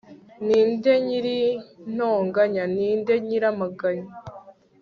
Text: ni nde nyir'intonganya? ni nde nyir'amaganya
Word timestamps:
ni 0.45 0.59
nde 0.71 0.93
nyir'intonganya? 1.05 2.63
ni 2.75 2.89
nde 2.99 3.13
nyir'amaganya 3.25 4.09